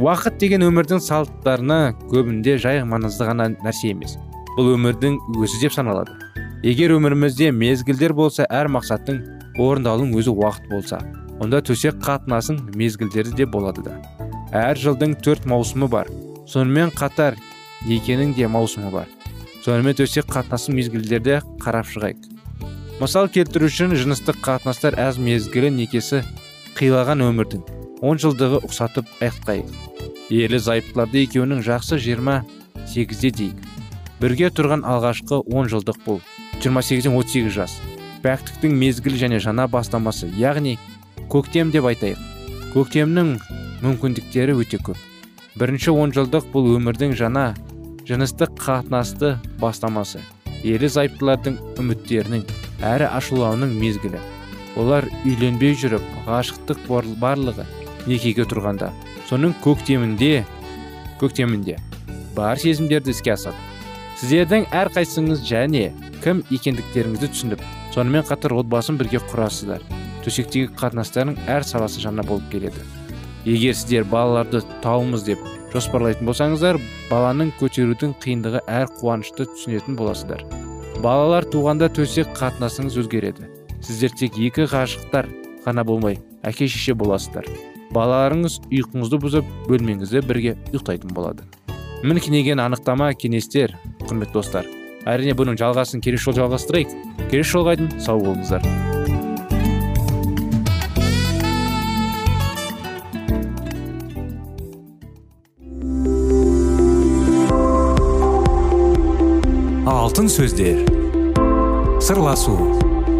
Уақыт 0.00 0.40
деген 0.40 0.64
өмірдің 0.66 1.02
салттарына 1.04 1.92
көбінде 2.10 2.56
жай 2.58 2.80
маңызды 2.88 3.28
ғана 3.28 3.50
нәрсе 3.60 3.92
емес. 3.92 4.16
Бұл 4.56 4.72
өмірдің 4.78 5.20
өзі 5.36 5.60
деп 5.62 5.76
саналады. 5.76 6.16
Егер 6.64 6.96
өмірімізде 6.96 7.52
мезгілдер 7.52 8.14
болса 8.16 8.46
әр 8.48 8.70
мақсаттың 8.72 9.20
орындалудың 9.58 10.14
өзі 10.18 10.32
уақыт 10.32 10.68
болса 10.70 11.00
онда 11.42 11.62
төсек 11.64 11.98
қатынасың 12.04 12.60
мезгілдері 12.78 13.34
де 13.36 13.46
болады 13.46 13.82
да. 13.86 13.96
Әр 14.52 14.78
жылдың 14.78 15.16
төрт 15.24 15.46
маусымы 15.48 15.88
бар. 15.90 16.10
Сонымен 16.46 16.92
қатар 16.94 17.38
екенің 17.88 18.34
де 18.36 18.46
маусымы 18.46 18.92
бар. 18.92 19.08
Сонымен 19.64 19.96
төсек 19.98 20.28
қатынасың 20.30 20.76
мезгілдерді 20.78 21.40
қарап 21.62 21.88
шығайық. 21.90 22.28
Мысал 23.00 23.28
келтіру 23.32 23.66
үшін 23.66 23.96
жыныстық 23.98 24.42
қатынастар 24.44 24.98
әз 25.00 25.18
мезгілі 25.18 25.72
некесі 25.74 26.22
қилаған 26.78 27.24
өмірдің 27.26 27.64
он 28.02 28.18
жылдығы 28.22 28.62
ұқсатып 28.66 29.08
аяқтайық. 29.22 29.70
Ерлі 30.30 30.58
зайыптыларды 30.62 31.22
екеуінің 31.26 31.62
жақсы 31.66 31.98
жиырма 32.02 32.42
сегізде 32.90 33.30
дейік. 33.30 33.58
Бірге 34.22 34.50
тұрған 34.54 34.84
алғашқы 34.86 35.42
он 35.50 35.70
жылдық 35.70 35.98
бұл. 36.06 36.20
28-ден 36.62 37.14
38 37.18 37.50
жас. 37.50 37.80
Пәктіктің 38.22 38.76
мезгілі 38.78 39.18
және 39.18 39.40
жаңа 39.42 39.66
бастамасы. 39.70 40.28
Яғни 40.38 40.76
көктем 41.32 41.72
деп 41.74 41.88
айтайық. 41.90 42.20
Көктемнің 42.72 43.34
мүмкіндіктері 43.82 44.54
өте 44.62 44.78
көп. 44.78 44.98
Бірінші 45.58 45.92
он 45.92 46.14
жылдық 46.14 46.46
бұл 46.54 46.70
өмірдің 46.76 47.16
жаңа 47.18 47.52
жыныстық 48.08 48.54
қатынасты 48.62 49.34
бастамасы. 49.60 50.22
Ерлі 50.62 50.88
зайыптылардың 50.88 51.58
үміттерінің 51.82 52.46
әрі 52.86 53.10
ашулануының 53.10 53.74
мезгілі. 53.82 54.22
Олар 54.78 55.08
үйленбей 55.26 55.74
жүріп 55.76 56.06
ғашықтық 56.28 56.86
барлығы 57.20 57.66
некеге 58.06 58.46
тұрғанда. 58.48 58.92
Соның 59.28 59.52
көктемінде 59.64 60.46
көктемінде 61.20 61.76
бар 62.36 62.56
сезімдерді 62.56 63.12
іске 63.12 63.34
асады. 63.34 63.58
Сіздердің 64.20 64.68
әрқайсыңыз 64.70 65.44
және 65.44 65.90
кім 66.22 66.44
екендіктеріңізді 66.54 67.28
түсініп 67.34 67.62
сонымен 67.94 68.24
қатар 68.28 68.54
отбасын 68.56 68.98
бірге 69.00 69.20
құрасыздар. 69.30 69.82
Төсектегі 70.24 70.70
қатынастардың 70.78 71.38
әр 71.50 71.66
саласы 71.66 72.00
жаңа 72.02 72.24
болып 72.26 72.48
келеді. 72.52 72.82
Егер 73.44 73.74
сіздер 73.74 74.04
балаларды 74.06 74.62
тауымыз 74.84 75.24
деп 75.26 75.40
жоспарлайтын 75.72 76.28
болсаңыздар 76.28 76.78
баланың 77.10 77.52
көтерудің 77.60 78.14
қиындығы 78.22 78.62
әр 78.70 78.90
қуанышты 79.00 79.48
түсінетін 79.50 79.96
боласыздар. 79.98 80.44
Балалар 81.02 81.46
туғанда 81.50 81.88
төсек 81.90 82.30
қатынасыңыз 82.38 82.98
өзгереді. 83.02 83.48
Сіздер 83.82 84.12
тек 84.14 84.38
екі 84.38 84.68
ғашықтар 84.70 85.26
ғана 85.64 85.84
болмай 85.84 86.20
әке 86.46 86.68
шеше 86.70 86.94
боласыздар. 86.94 87.48
Балаларыңыз 87.92 88.60
ұйқыңызды 88.70 89.18
бұзып 89.24 89.50
бөлмеңізде 89.66 90.22
бірге 90.28 90.54
ұйықтайтын 90.70 91.12
болады. 91.16 91.48
Мінекей 92.02 92.54
анықтама 92.54 93.12
кеңестер 93.14 93.74
құрметті 94.06 94.38
достар. 94.38 94.70
Әрине 95.08 95.34
бұның 95.38 95.58
жалғасын 95.58 96.02
келесі 96.04 96.28
жолы 96.28 96.42
жалғастырайық. 96.42 96.94
Келесі 97.30 97.56
жолға 97.56 97.76
дейін 97.80 98.00
сау 98.02 98.22
болыңыздар. 98.22 98.62
Алтын 109.92 110.28
сөздер. 110.30 110.82
Сырласу. 112.02 112.54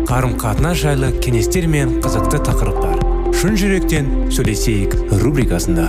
Қарым 0.06 0.36
қатынас 0.38 0.82
жайлы 0.82 1.12
кеңестер 1.24 1.66
мен 1.70 1.98
қызықты 2.04 2.42
тақырыптар. 2.46 3.00
Шын 3.32 3.56
жүректен 3.58 4.10
сөйлесейік 4.34 4.98
рубрикасында. 5.22 5.88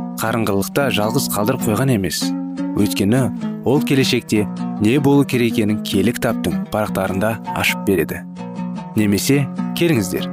қарыңғылықта 0.21 0.83
жалғыз 0.93 1.31
қалдырып 1.33 1.63
қойған 1.65 1.95
емес. 1.95 2.19
Өйткені 2.77 3.21
ол 3.65 3.81
келешекте 3.81 4.43
не 4.81 4.99
болу 5.01 5.23
керек 5.25 5.55
екенін 5.55 5.79
киелі 5.81 6.13
кітаптың 6.13 6.59
парақтарында 6.69 7.31
ашып 7.57 7.81
береді. 7.87 8.19
Немесе 8.93 9.39
келіңіздер 9.79 10.27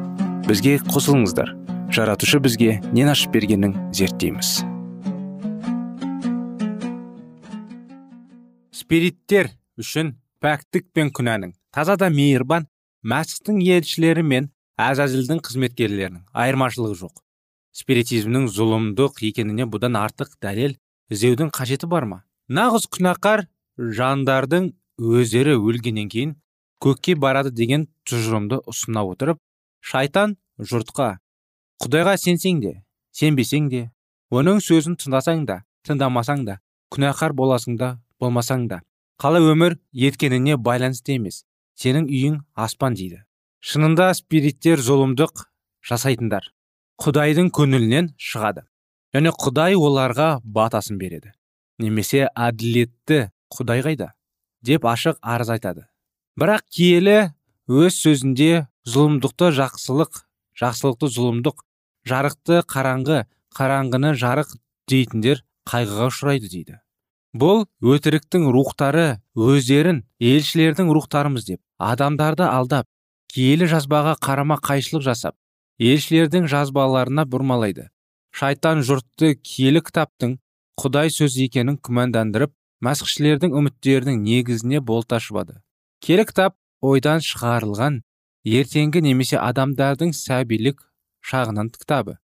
бізге 0.45 0.75
қосылыңыздар. 0.91 1.55
Жаратушы 1.89 2.41
бізге 2.45 2.75
нен 2.93 3.09
ашып 3.09 3.33
бергенін 3.33 3.73
зерттейміз. 3.97 4.59
Спириттер 8.77 9.55
үшін 9.81 10.19
пәктік 10.45 10.91
пен 10.93 11.15
күнәнің 11.17 11.55
таза 11.73 11.97
да 11.97 12.11
мейірбан 12.13 12.69
мәсіхтің 13.09 13.65
елшілері 13.79 14.27
мен 14.35 14.51
әзәзілдің 14.77 15.41
қызметкерлерінің 15.49 16.29
айырмашылығы 16.45 17.01
жоқ. 17.07 17.17
Спиритизмнің 17.79 18.49
зұлымдық 18.51 19.23
екеніне 19.29 19.69
бұдан 19.71 19.99
артық 19.99 20.35
дәлел 20.43 20.75
іздеудің 21.13 21.53
қажеті 21.55 21.87
бар 21.91 22.07
ма? 22.11 22.19
Нағыз 22.51 22.89
күнәқар 22.91 23.45
жандардың 23.79 24.73
өздері 24.99 25.55
өлгеннен 25.59 26.09
кейін 26.11 26.35
көкке 26.83 27.15
барады 27.15 27.53
деген 27.55 27.87
тұжырымды 28.09 28.61
ұсына 28.71 29.05
отырып 29.07 29.39
шайтан 29.85 30.37
жұртқа 30.59 31.19
құдайға 31.85 32.17
сенсең 32.19 32.63
де 32.65 32.75
сенбесең 33.15 33.71
де 33.71 33.85
оның 34.35 34.63
сөзін 34.65 34.99
тыңдасаң 34.99 35.47
да 35.47 35.63
тыңдамасаң 35.87 36.45
да 36.49 36.59
күнәһар 36.95 37.35
боласың 37.39 37.79
да 37.79 37.95
болмасаң 38.21 38.67
да 38.73 38.83
қалай 39.23 39.47
өмір 39.53 39.79
еткеніне 39.93 40.59
байланысты 40.59 41.15
емес 41.19 41.45
сенің 41.79 42.11
үйің 42.11 42.39
аспан 42.55 42.95
дейді. 42.99 43.23
Шынында 43.63 44.11
спириттер 44.15 44.83
зұлымдық 44.83 45.47
жасайтындар 45.87 46.51
құдайдың 47.03 47.51
көңілінен 47.55 48.13
шығады. 48.19 48.67
Және 49.15 49.33
құдай 49.33 49.79
оларға 49.79 50.39
батасын 50.45 50.99
береді. 50.99 51.33
Немесе 51.79 52.29
әділетті 52.35 53.29
құдай 53.55 53.83
қайда? 53.87 54.13
деп 54.63 54.85
ашық 54.85 55.19
арыз 55.23 55.51
айтады. 55.55 55.87
Бірақ 56.39 56.65
киелі 56.71 57.31
өз 57.69 57.99
сөзінде 58.03 58.67
зұлымдықты 58.89 59.51
жақсылық 59.59 60.23
жақсылықты 60.59 61.11
зұлымдық 61.15 61.65
жарықты 62.09 62.61
қараңғы 62.73 63.23
қараңғыны 63.59 64.15
жарық 64.19 64.55
дейтіндер 64.91 65.43
қайғыға 65.69 66.11
ұшырайды 66.11 66.51
дейді. 66.51 66.79
Бұл 67.39 67.67
өтіріктің 67.85 68.49
рухтары 68.55 69.19
өздерін 69.37 70.03
елшілердің 70.19 70.93
рухтарымыз 70.97 71.45
деп 71.47 71.61
адамдарды 71.79 72.47
алдап 72.49 72.89
киелі 73.31 73.69
жазбаға 73.69 74.17
қарама 74.25 74.57
қайшылық 74.65 75.05
жасап 75.05 75.37
елшілердің 75.79 76.49
жазбаларына 76.51 77.25
бұрмалайды. 77.29 77.89
Шайтан 78.35 78.83
жұртты 78.87 79.37
киелі 79.39 79.83
кітаптың 79.87 80.37
құдай 80.79 81.11
сөз 81.15 81.39
екенін 81.43 81.79
күмәндандырып 81.79 82.53
мәсіхшілердің 82.85 83.57
үміттерінің 83.59 84.21
негізіне 84.23 84.83
болта 84.85 85.19
ашыбады 85.19 85.59
келі 86.05 86.25
кітап 86.29 86.55
ойдан 86.85 87.23
шығарылған 87.25 88.01
ертеңгі 88.47 89.03
немесе 89.05 89.39
адамдардың 89.43 90.13
сәбилік 90.15 90.81
шағынан 91.31 91.73
кітабы. 91.75 92.19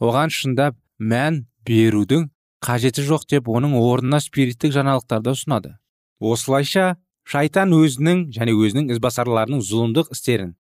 Оған 0.00 0.32
шындап 0.32 0.78
мән 0.98 1.44
берудің 1.68 2.28
қажеті 2.64 3.04
жоқ 3.04 3.26
деп 3.30 3.50
оның 3.52 3.76
орнына 3.78 4.20
спириттік 4.24 4.72
жаңалықтарды 4.74 5.34
ұсынады. 5.36 5.74
Осылайша 6.18 6.96
шайтан 7.28 7.74
өзінің 7.76 8.24
және 8.34 8.54
өзінің 8.56 8.92
ізбасарларының 8.96 9.62
зұлымдық 9.62 10.12
істерін 10.16 10.54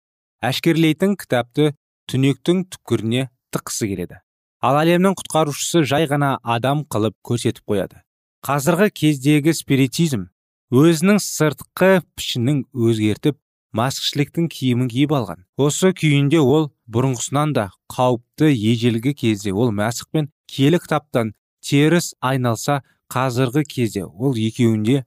әшкерлейтін 0.44 1.16
кітапты 1.16 1.72
түнектің 2.10 2.66
түкіріне 2.72 3.28
тыққысы 3.54 3.88
келеді. 3.90 4.20
Ал 4.62 4.78
әлемнің 4.80 5.16
құтқарушысы 5.18 5.84
жай 5.86 6.06
ғана 6.10 6.36
адам 6.42 6.84
қылып 6.90 7.16
көрсетіп 7.26 7.66
қояды. 7.68 8.02
Қазіргі 8.46 8.90
кездегі 9.00 9.54
спиритизм 9.54 10.28
өзінің 10.74 11.18
сыртқы 11.22 12.00
пішінін 12.18 12.64
өзгертіп 12.74 13.38
масқішіліктің 13.76 14.48
киімін 14.50 14.88
киіп 14.90 15.12
алған. 15.18 15.44
Осы 15.58 15.92
күйінде 15.96 16.40
ол 16.40 16.70
бұрынғысынан 16.90 17.52
да 17.56 17.68
қауіпті 17.92 18.48
ежелгі 18.54 19.12
кезде 19.14 19.52
ол 19.52 19.72
мәсіх 19.74 20.08
пен 20.12 20.30
киелі 20.50 20.80
кітаптан 20.82 21.34
теріс 21.60 22.14
айналса 22.20 22.80
қазіргі 23.12 23.66
кезде 23.68 24.06
ол 24.06 24.38
екеуінде 24.38 25.04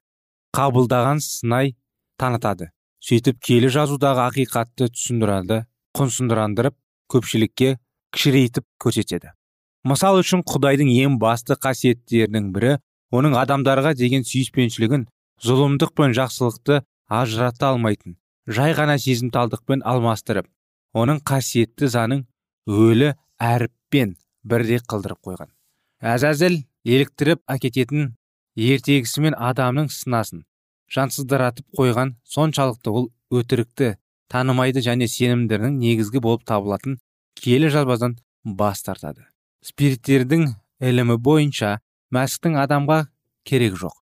қабылдаған 0.56 1.24
сынай 1.24 1.76
танытады. 2.20 2.70
Сөйтіп 3.00 3.40
киелі 3.40 3.72
жазудағы 3.72 4.26
ақиқатты 4.28 4.90
түсіндірады 4.92 5.64
құнсындырандырып 5.96 6.76
көпшілікке 7.12 7.78
кішірейтіп 8.16 8.66
көрсетеді. 8.84 9.34
Мысал 9.88 10.20
үшін 10.20 10.44
құдайдың 10.48 10.90
ең 10.94 11.18
басты 11.22 11.56
қасиеттерінің 11.56 12.52
бірі 12.56 12.78
оның 13.16 13.36
адамдарға 13.42 13.94
деген 13.98 14.26
сүйіспеншілігін 14.28 15.06
зұлымдық 15.46 15.94
пен 15.98 16.16
жақсылықты 16.18 16.82
ажырата 17.10 17.70
алмайтын 17.72 18.18
жай 18.50 18.76
ғана 18.78 18.98
сезімталдықпен 19.02 19.86
алмастырып 19.88 20.50
оның 21.00 21.22
қасиетті 21.32 21.90
заңын 21.94 22.26
өлі 22.68 23.14
әріппен 23.40 24.16
бірдей 24.44 24.82
қылдырып 24.84 25.22
қойған. 25.26 25.50
Әзәзіл 26.02 26.60
еліктіріп 26.86 27.42
әкететін 27.56 28.14
ертегісімен 28.60 29.36
адамның 29.38 29.90
сынасын 29.94 30.44
жансыздыратып 30.94 31.66
қойған 31.78 32.16
соншалықты 32.26 32.94
ол 32.94 33.10
өтірікті 33.32 33.96
танымайды 34.32 34.84
және 34.86 35.08
сенімдерінің 35.10 35.78
негізгі 35.82 36.22
болып 36.24 36.46
табылатын 36.48 37.00
киелі 37.40 37.72
жазбадан 37.74 38.18
бас 38.44 38.84
тартады. 38.86 39.26
Спириттердің 39.66 40.46
ілімі 40.80 41.18
бойынша 41.18 41.80
мәсіхтің 42.16 42.60
адамға 42.64 43.00
керек 43.44 43.76
жоқ. 43.82 43.96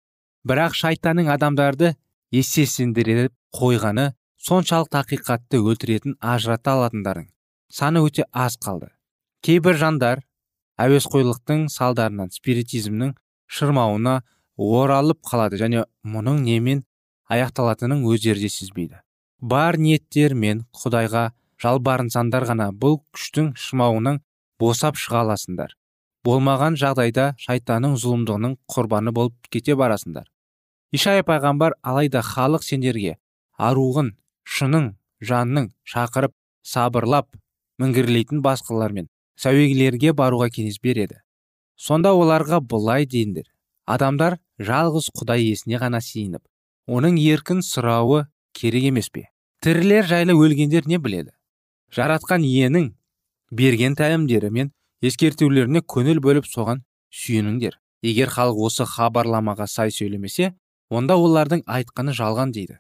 Бірақ 0.46 0.76
шайтанның 0.78 1.30
адамдарды 1.34 1.94
есесіндіріп 2.36 3.34
қойғаны 3.56 4.12
соншалық 4.46 5.00
ақиқатты 5.02 5.62
өлтіретін 5.62 6.18
ажырата 6.20 6.76
алатындардың 6.76 7.30
саны 7.72 8.04
өте 8.06 8.26
аз 8.32 8.58
қалды. 8.62 8.92
Кейбір 9.46 9.78
жандар 9.80 10.22
әуесқойлықтың 10.82 11.68
салдарынан 11.72 12.34
спиритизмнің 12.34 13.16
шырмауына 13.48 14.20
оралып 14.58 15.22
қалады 15.26 15.60
және 15.62 15.86
мұның 16.04 16.44
немен 16.46 16.84
аяқталатынын 17.32 18.06
өздері 18.06 18.46
де 18.46 18.50
сезбейді. 18.50 19.05
Бар 19.42 19.78
ниеттер 19.78 20.34
мен 20.36 20.64
құдайға 20.76 21.32
жалбарынсандар 21.62 22.46
ғана 22.50 22.70
бұл 22.72 23.00
күштің 23.16 23.54
шырмауынан 23.60 24.22
босап 24.60 25.00
шыға 25.00 25.24
аласыңдар. 25.26 25.76
Болмаған 26.26 26.78
жағдайда 26.82 27.34
шайтанның 27.38 27.98
зұлымдығының 28.02 28.56
құрбаны 28.72 29.14
болып 29.14 29.36
кете 29.54 29.76
барасыңдар. 29.78 30.26
Ишая 30.92 31.24
пайғамбар 31.28 31.76
алайда 31.84 32.22
халық 32.26 32.64
сендерге 32.66 33.18
аруғын 33.58 34.16
шының 34.44 34.96
жанның 35.22 35.70
шақырып 35.86 36.34
сабырлап 36.66 37.30
міңгірлейтін 37.82 38.42
басқалармен 38.42 39.10
сәуегілерге 39.38 40.16
баруға 40.16 40.50
кеңес 40.50 40.80
береді. 40.82 41.22
Сонда 41.76 42.16
оларға 42.16 42.62
былай 42.62 43.06
дейіндер. 43.06 43.52
Адамдар 43.86 44.40
жалғыз 44.58 45.12
құдай 45.14 45.44
иесіне 45.46 45.78
ғана 45.78 46.00
сиынып 46.02 46.42
оның 46.88 47.18
еркін 47.22 47.62
сұрауы 47.66 48.26
керек 48.56 48.88
емес 48.90 49.10
пе? 49.12 49.28
Тірілер 49.62 50.08
жайлы 50.08 50.34
өлгендер 50.34 50.88
не 50.88 50.98
біледі? 50.98 51.34
Жаратқан 51.92 52.46
иенің 52.48 52.94
берген 53.52 53.96
тәлімдері 54.00 54.52
мен 54.52 54.72
ескертулеріне 55.04 55.84
көңіл 55.84 56.22
бөліп 56.24 56.48
соған 56.50 56.84
сүйеніңдер. 57.12 57.78
Егер 58.06 58.32
халық 58.32 58.64
осы 58.68 58.86
хабарламаға 58.88 59.68
сай 59.68 59.92
сөйлемесе 59.92 60.54
онда 60.90 61.18
олардың 61.18 61.64
айтқаны 61.66 62.14
жалған 62.16 62.52
дейді. 62.56 62.80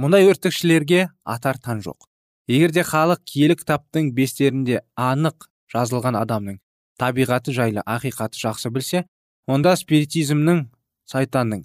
Мұндай 0.00 0.28
өртікшілерге 0.30 1.08
атар 1.24 1.58
тан 1.58 1.82
жоқ. 1.84 2.08
Егер 2.48 2.72
де 2.72 2.84
халық 2.86 3.22
киелі 3.24 3.56
кітаптың 3.60 4.12
бестерінде 4.16 4.82
анық 4.96 5.48
жазылған 5.72 6.18
адамның 6.20 6.60
табиғаты 7.00 7.52
жайлы 7.56 7.82
ақиқаты 7.84 8.38
жақсы 8.40 8.70
білсе 8.72 9.04
онда 9.46 9.74
спиритизмнің 9.76 10.66
сайтанның 11.10 11.64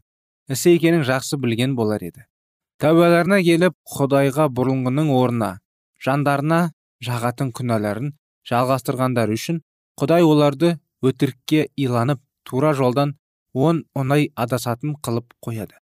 ісі 0.52 0.76
екенін 0.76 1.06
жақсы 1.08 1.40
білген 1.40 1.76
болар 1.76 2.04
еді. 2.04 2.26
Тәубаларына 2.82 3.38
келіп 3.46 3.76
құдайға 3.94 4.48
бұрынғының 4.58 5.10
орнына 5.14 5.50
жандарына 6.02 6.62
жағатын 7.06 7.52
күнәларын 7.58 8.08
жалғастырғандары 8.50 9.36
үшін 9.38 9.60
құдай 10.02 10.26
оларды 10.26 10.72
өтірікке 11.06 11.68
иланып 11.78 12.24
тура 12.44 12.72
жолдан 12.74 13.14
он 13.54 13.84
оңай 13.94 14.32
адасатын 14.36 14.96
қылып 15.06 15.30
қояды. 15.46 15.78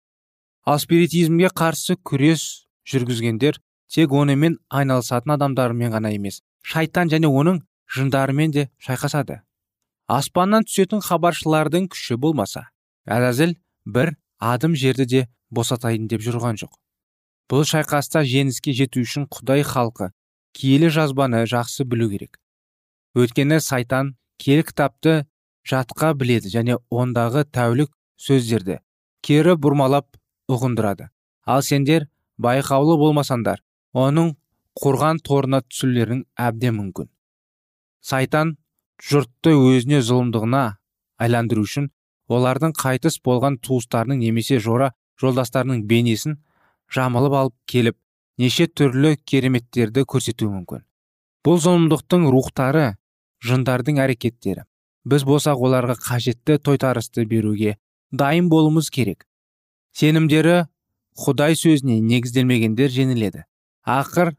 Ал 0.66 0.80
спиритизмге 0.82 1.52
қарсы 1.54 1.94
күрес 2.02 2.66
жүргізгендер 2.90 3.60
тек 3.94 4.12
онымен 4.12 4.58
айналысатын 4.68 5.36
адамдармен 5.36 5.94
ғана 5.94 6.10
емес 6.16 6.40
шайтан 6.66 7.14
және 7.14 7.30
оның 7.30 7.62
жындарымен 7.94 8.50
де 8.50 8.70
шайқасады. 8.82 9.44
Аспаннан 10.08 10.66
түсетін 10.66 11.04
хабаршылардың 11.04 11.88
күші 11.94 12.18
болмаса 12.18 12.66
әзәзіл 13.06 13.54
бір 13.86 14.16
адым 14.40 14.74
жерді 14.74 15.06
де 15.06 15.26
босатайын 15.50 16.08
деп 16.08 16.26
жүрған 16.26 16.58
жоқ. 16.58 16.74
Бұл 17.48 17.64
шайқаста 17.68 18.24
жеңіске 18.28 18.74
жету 18.76 19.02
үшін 19.04 19.26
құдай 19.32 19.64
халқы 19.64 20.10
киелі 20.56 20.90
жазбаны 20.92 21.44
жақсы 21.48 21.84
білу 21.88 22.10
керек. 22.12 22.36
Өйткені 23.16 23.60
сайтан 23.64 24.16
киелі 24.36 24.66
кітапты 24.68 25.14
жатқа 25.68 26.12
біледі 26.18 26.52
және 26.52 26.76
ондағы 26.90 27.44
тәулік 27.48 27.90
сөздерді 28.20 28.78
кері 29.24 29.56
бұрмалап 29.56 30.18
ұғындырады. 30.48 31.08
Ал 31.44 31.62
сендер 31.62 32.08
байқаулы 32.40 32.96
болмасаңдар 33.00 33.62
оның 33.96 34.34
құрған 34.78 35.20
торына 35.26 35.62
түсулерің 35.66 36.24
әбден 36.38 36.76
мүмкін. 36.76 37.08
Сайтан 38.00 38.56
жұртты 39.02 39.54
өзіне 39.56 40.02
зұлымдығына 40.06 40.64
айландыру 41.18 41.64
үшін 41.66 41.88
олардың 42.28 42.74
қайтыс 42.78 43.18
болған 43.24 43.58
туыстарының 43.64 44.22
немесе 44.22 44.60
жора 44.62 44.92
жолдастарының 45.20 45.84
бейнесін 45.90 46.38
жамылып 46.94 47.34
алып 47.40 47.54
келіп 47.66 47.96
неше 48.38 48.66
түрлі 48.66 49.16
кереметтерді 49.28 50.04
көрсетуі 50.08 50.50
мүмкін. 50.52 50.84
Бұл 51.44 51.60
зұлымдықтың 51.62 52.26
рухтары 52.32 52.96
жындардың 53.44 54.00
әрекеттері. 54.04 54.64
Біз 55.08 55.24
болсақ 55.24 55.60
оларға 55.64 55.96
қажетті 56.02 56.58
тойтарысты 56.64 57.24
беруге 57.28 57.76
дайын 58.12 58.48
болуымыз 58.48 58.90
керек. 58.90 59.26
Сенімдері 59.92 60.66
құдай 61.18 61.56
сөзіне 61.58 62.00
негізделмегендер 62.04 62.92
жеңіледі. 62.92 63.44
Ақыр 63.86 64.34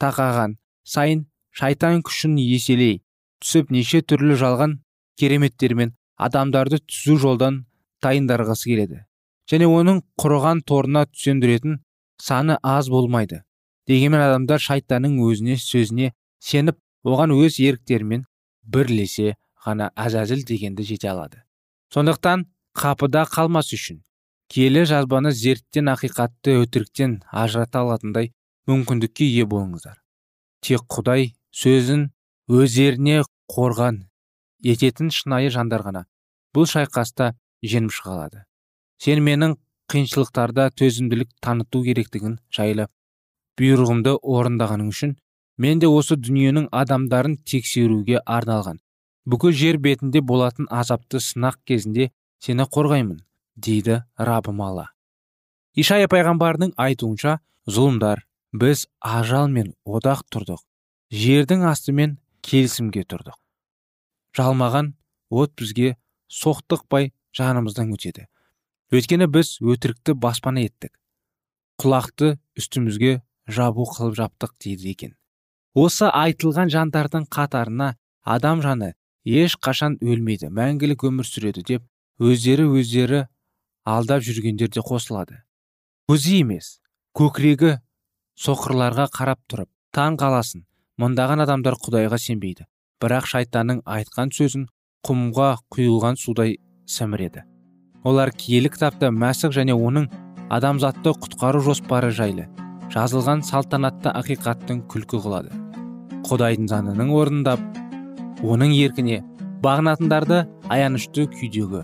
тақаған 0.00 0.56
сайын 0.84 1.26
шайтан 1.54 2.02
күшін 2.06 2.38
еселей 2.40 3.00
түсіп 3.42 3.70
неше 3.74 4.00
түрлі 4.02 4.38
жалған 4.40 4.78
кереметтермен 5.20 5.94
адамдарды 6.16 6.80
түзу 6.82 7.18
жолдан 7.22 7.64
тайындарғысы 8.04 8.70
келеді. 8.70 9.04
Және 9.50 9.68
оның 9.68 10.00
құрыған 10.20 10.62
торына 10.66 11.04
түсендіретін 11.10 11.78
саны 12.20 12.58
аз 12.62 12.88
болмайды. 12.88 13.42
Дегенмен 13.88 14.20
адамдар 14.20 14.60
шайтанның 14.60 15.18
өзіне 15.24 15.58
сөзіне 15.60 16.12
сеніп 16.40 16.78
оған 17.04 17.34
өз 17.36 17.58
еріктерімен 17.60 18.24
бірлесе 18.64 19.34
ғана 19.66 19.90
әзәзіл 19.96 20.44
дегенді 20.48 20.86
жете 20.88 21.10
алады. 21.12 21.42
Сондықтан 21.92 22.46
қапыда 22.76 23.24
қалмас 23.28 23.72
үшін 23.76 24.00
келі 24.52 24.84
жазбаны 24.88 25.32
зерттен 25.32 25.90
ақиқатты 25.92 26.56
өтіріктен 26.62 27.20
ажырата 27.32 27.84
алатындай 27.84 28.32
мүмкіндікке 28.68 29.28
ие 29.28 29.44
болыңыздар. 29.48 30.00
Тек 30.64 30.84
құдай 30.88 31.32
сөзін 31.52 32.08
өздеріне 32.48 33.22
қорған 33.52 34.04
ететін 34.64 35.10
шынайы 35.12 35.52
жандар 35.52 35.84
ғана 35.84 36.04
бұл 36.56 36.68
шайқаста 36.70 37.32
жеңіп 37.64 37.92
шыға 37.92 38.14
алады. 38.16 38.44
Сен 39.00 39.22
менің 39.24 39.56
қиыншылықтарда 39.92 40.70
төзімділік 40.78 41.30
таныту 41.44 41.82
керектігін 41.86 42.38
жайлы 42.56 42.88
бұйрығымды 43.60 44.16
орындағаның 44.20 44.88
үшін 44.94 45.14
мен 45.64 45.82
де 45.82 45.90
осы 45.90 46.16
дүниенің 46.18 46.66
адамдарын 46.72 47.36
тексеруге 47.46 48.20
арналған. 48.24 48.80
Бүкіл 49.24 49.54
жер 49.56 49.78
бетінде 49.78 50.20
болатын 50.20 50.66
азапты 50.70 51.20
сынақ 51.22 51.60
кезінде 51.68 52.10
сені 52.42 52.66
қорғаймын 52.74 53.22
дейді 53.56 54.02
рабым 54.18 54.60
алла. 54.64 54.90
Ишая 55.74 56.08
пайғамбардың 56.10 56.74
айтуынша 56.76 57.38
зұлымдар 57.66 58.26
біз 58.52 58.86
ажал 59.00 59.48
мен 59.48 59.72
одақ 59.86 60.26
тұрдық 60.30 60.60
жердің 61.14 61.64
астымен 61.70 62.18
келісімге 62.42 63.04
тұрдық. 63.08 63.38
Жалмаған 64.36 64.92
от 65.30 65.54
бізге 65.58 65.96
соқтықпай 66.28 67.12
жанымыздан 67.34 67.92
өтеді. 67.94 68.26
Өйткені 68.92 69.28
біз 69.30 69.58
өтірікті 69.62 70.16
баспана 70.20 70.64
еттік. 70.66 70.92
Құлақты 71.80 72.36
үстімізге 72.58 73.22
жабу 73.48 73.86
қылып 73.88 74.18
жаптық 74.18 74.52
дейді 74.60 74.90
екен. 74.90 75.14
Осы 75.74 76.10
айтылған 76.10 76.70
жандардың 76.70 77.26
қатарына 77.32 77.94
адам 78.22 78.62
жаны 78.62 78.94
еш 79.24 79.56
қашан 79.56 79.96
өлмейді 80.04 80.50
мәңгілік 80.54 81.06
өмір 81.08 81.26
сүреді 81.28 81.64
деп 81.66 81.86
өздері 82.20 82.68
өздері 82.78 83.24
алдап 83.84 84.22
жүргендер 84.22 84.70
де 84.70 84.84
қосылады. 84.84 85.40
Көзі 86.08 86.40
емес 86.44 86.78
көкірегі 87.16 87.78
соқырларға 88.38 89.08
қарап 89.16 89.40
тұрып 89.50 89.70
таң 89.94 90.18
қаласын 90.20 90.66
мыңдаған 91.00 91.44
адамдар 91.44 91.74
құдайға 91.80 92.20
сенбейді. 92.20 92.68
Бірақ 93.02 93.26
шайтанның 93.32 93.82
айтқан 93.84 94.30
сөзін 94.30 94.68
құмға 95.04 95.50
құйылған 95.74 96.20
судай 96.20 96.56
сіміреді. 96.86 97.42
Олар 98.04 98.30
киелі 98.36 98.68
кітапта 98.68 99.08
мәсіх 99.10 99.54
және 99.56 99.74
оның 99.74 100.10
адамзатты 100.52 101.14
құтқару 101.24 101.62
жоспары 101.64 102.10
жайлы 102.12 102.44
жазылған 102.92 103.42
салтанатты 103.48 104.12
ақиқаттың 104.12 104.84
күлкі 104.92 105.20
қылады. 105.24 105.54
Құдайдың 106.28 106.68
заңының 106.70 107.12
орындап 107.16 107.62
оның 108.44 108.74
еркіне 108.76 109.22
бағынатындарды 109.64 110.44
аянышты 110.68 111.24
күйдегі 111.32 111.82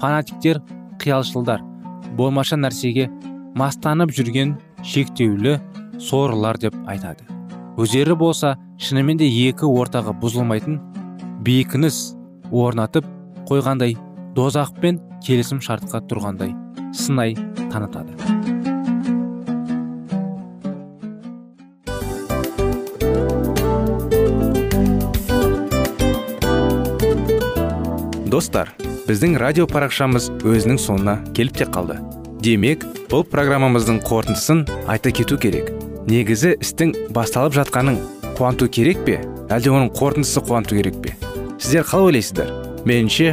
фанатиктер 0.00 0.62
қиялшылдар 1.02 1.62
болмаша 2.16 2.56
нәрсеге 2.56 3.10
мастанып 3.58 4.14
жүрген 4.16 4.56
шектеулі 4.82 5.58
сорлар 6.00 6.58
деп 6.58 6.74
айтады. 6.88 7.28
Өздері 7.78 8.16
болса 8.18 8.56
шынымен 8.80 9.20
де 9.20 9.28
екі 9.28 9.68
ортаға 9.68 10.16
бұзылмайтын 10.22 10.80
бекініс 11.46 12.16
орнатып 12.50 13.06
қойғандай 13.46 13.96
дозақпен 14.36 14.98
келісім 15.24 15.60
шартқа 15.64 16.02
тұрғандай 16.08 16.52
сынай 16.96 17.36
танытады. 17.70 18.16
Достар 28.28 28.74
біздің 29.08 29.38
радио 29.40 29.64
парақшамыз 29.66 30.28
өзінің 30.44 30.78
соңына 30.82 31.16
келіп 31.34 31.56
те 31.58 31.66
қалды. 31.72 31.96
Демек 32.44 32.84
бұл 33.10 33.24
программамыздың 33.26 34.02
қорытындысын 34.04 34.66
айта 34.86 35.10
кету 35.10 35.38
керек. 35.40 35.72
Негізі 36.08 36.54
істің 36.60 36.92
басталып 37.16 37.56
жатқаның 37.56 37.98
қуанту 38.36 38.68
керек 38.68 39.00
пе? 39.08 39.18
Әлде 39.48 39.72
оның 39.72 39.90
қорытындысы 39.96 40.44
қуанту 40.44 40.76
керек 40.76 41.00
пе? 41.02 41.16
Сіздер 41.58 41.88
қалай 41.88 42.12
ойлайсыздар? 42.12 42.52
Меніңше 42.86 43.32